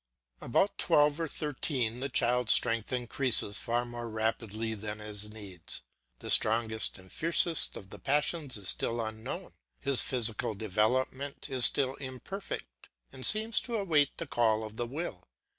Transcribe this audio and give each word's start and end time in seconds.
About 0.41 0.79
twelve 0.79 1.19
or 1.19 1.27
thirteen 1.27 1.99
the 1.99 2.09
child's 2.09 2.53
strength 2.53 2.91
increases 2.91 3.59
far 3.59 3.85
more 3.85 4.09
rapidly 4.09 4.73
than 4.73 4.97
his 4.97 5.29
needs. 5.29 5.83
The 6.17 6.31
strongest 6.31 6.97
and 6.97 7.11
fiercest 7.11 7.77
of 7.77 7.89
the 7.91 7.99
passions 7.99 8.57
is 8.57 8.67
still 8.67 8.99
unknown, 8.99 9.53
his 9.79 10.01
physical 10.01 10.55
development 10.55 11.51
is 11.51 11.65
still 11.65 11.93
imperfect 11.97 12.89
and 13.11 13.23
seems 13.23 13.59
to 13.59 13.75
await 13.75 14.17
the 14.17 14.25
call 14.25 14.63
of 14.63 14.75
the 14.75 14.87
will. 14.87 15.27